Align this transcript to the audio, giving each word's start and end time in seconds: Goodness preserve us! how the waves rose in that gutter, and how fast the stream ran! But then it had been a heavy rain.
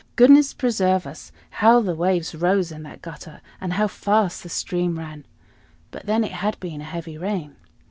Goodness 0.15 0.55
preserve 0.55 1.05
us! 1.05 1.31
how 1.61 1.79
the 1.79 1.93
waves 1.93 2.33
rose 2.33 2.71
in 2.71 2.81
that 2.81 3.03
gutter, 3.03 3.39
and 3.61 3.73
how 3.73 3.87
fast 3.87 4.41
the 4.41 4.49
stream 4.49 4.97
ran! 4.97 5.27
But 5.91 6.07
then 6.07 6.23
it 6.23 6.31
had 6.31 6.59
been 6.59 6.81
a 6.81 6.85
heavy 6.85 7.19
rain. 7.19 7.55